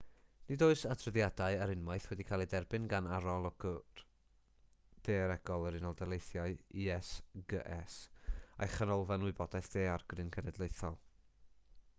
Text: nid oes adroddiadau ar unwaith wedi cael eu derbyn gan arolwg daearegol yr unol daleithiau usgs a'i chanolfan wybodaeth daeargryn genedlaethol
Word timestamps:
nid 0.51 0.61
oes 0.67 0.79
adroddiadau 0.91 1.57
ar 1.65 1.73
unwaith 1.73 2.07
wedi 2.11 2.23
cael 2.29 2.43
eu 2.45 2.49
derbyn 2.53 2.87
gan 2.93 3.09
arolwg 3.17 3.67
daearegol 5.09 5.67
yr 5.71 5.77
unol 5.81 5.95
daleithiau 6.01 6.57
usgs 6.97 8.03
a'i 8.57 8.73
chanolfan 8.79 9.29
wybodaeth 9.31 9.73
daeargryn 9.79 10.37
genedlaethol 10.41 11.01